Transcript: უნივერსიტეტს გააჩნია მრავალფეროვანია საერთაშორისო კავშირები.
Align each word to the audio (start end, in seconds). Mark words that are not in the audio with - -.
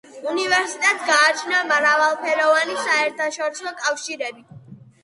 უნივერსიტეტს 0.29 1.05
გააჩნია 1.09 1.59
მრავალფეროვანია 1.73 2.87
საერთაშორისო 2.89 3.79
კავშირები. 3.85 4.49